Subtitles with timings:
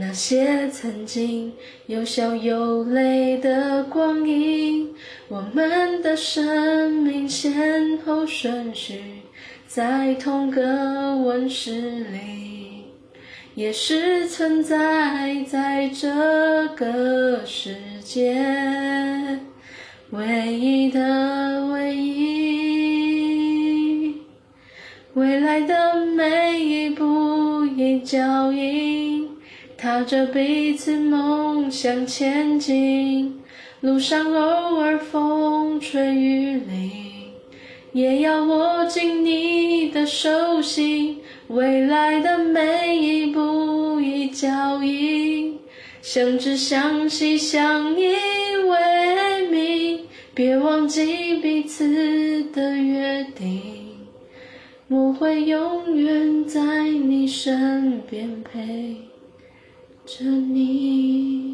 [0.00, 1.52] 那些曾经
[1.86, 4.94] 有笑有泪的光阴，
[5.26, 9.02] 我们的生命先后顺序
[9.66, 12.84] 在同个温室里，
[13.56, 17.74] 也是存在在这个世
[18.04, 19.40] 界
[20.10, 23.28] 唯一的唯一。
[25.14, 29.28] 未来的每一步一脚印。
[29.80, 33.40] 踏着彼此梦想前进，
[33.80, 36.90] 路上偶尔风吹雨淋，
[37.92, 41.18] 也要握紧你的手心。
[41.46, 45.56] 未来的每一步一脚印，
[46.02, 48.16] 相知相惜相依
[48.68, 50.00] 为命，
[50.34, 53.62] 别忘记彼此的约定。
[54.88, 58.96] 我会永远在你身边陪。
[60.08, 61.47] 着你。